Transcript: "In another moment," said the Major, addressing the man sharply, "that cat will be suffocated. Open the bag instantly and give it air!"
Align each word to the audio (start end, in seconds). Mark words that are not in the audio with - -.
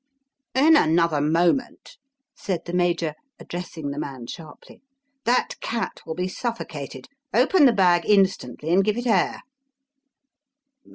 "In 0.55 0.75
another 0.75 1.21
moment," 1.21 1.97
said 2.35 2.65
the 2.65 2.73
Major, 2.73 3.13
addressing 3.39 3.91
the 3.91 3.99
man 3.99 4.25
sharply, 4.25 4.81
"that 5.25 5.57
cat 5.59 6.01
will 6.07 6.15
be 6.15 6.27
suffocated. 6.27 7.07
Open 7.35 7.65
the 7.65 7.71
bag 7.71 8.09
instantly 8.09 8.73
and 8.73 8.83
give 8.83 8.97
it 8.97 9.05
air!" 9.05 9.41